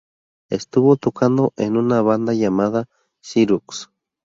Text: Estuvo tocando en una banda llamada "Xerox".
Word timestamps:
Estuvo 0.49 0.95
tocando 0.95 1.53
en 1.57 1.77
una 1.77 2.01
banda 2.01 2.33
llamada 2.33 2.87
"Xerox". 3.21 3.91